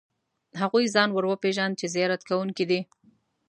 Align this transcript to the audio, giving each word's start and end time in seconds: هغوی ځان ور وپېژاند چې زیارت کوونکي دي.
هغوی 0.61 0.85
ځان 0.95 1.09
ور 1.11 1.25
وپېژاند 1.27 1.73
چې 1.79 1.87
زیارت 1.95 2.21
کوونکي 2.29 2.65
دي. 2.69 2.79